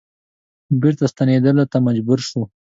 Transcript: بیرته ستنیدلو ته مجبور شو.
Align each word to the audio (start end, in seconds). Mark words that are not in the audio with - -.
بیرته 0.81 1.05
ستنیدلو 1.13 1.63
ته 1.71 1.77
مجبور 1.87 2.19
شو. 2.27 2.41